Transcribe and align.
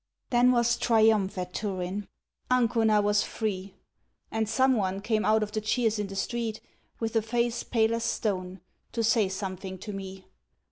Then 0.31 0.51
was 0.51 0.77
triumph 0.79 1.37
at 1.37 1.53
Turin. 1.53 2.07
"Ancona 2.49 3.03
was 3.03 3.21
free!" 3.21 3.75
And 4.31 4.49
some 4.49 4.75
one 4.75 4.99
came 4.99 5.23
out 5.23 5.43
of 5.43 5.51
the 5.51 5.61
cheers 5.61 5.99
in 5.99 6.07
the 6.07 6.15
street 6.15 6.59
With 6.99 7.15
a 7.15 7.21
face 7.21 7.61
pale 7.61 7.93
as 7.93 8.03
stone, 8.03 8.61
to 8.93 9.03
say 9.03 9.29
something 9.29 9.77
to 9.77 9.93
me. 9.93 10.25